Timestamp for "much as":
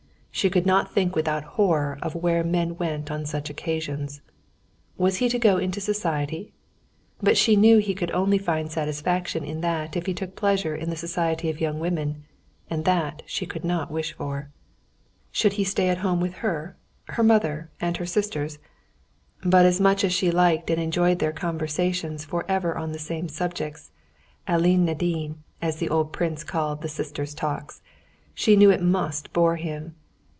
19.79-20.13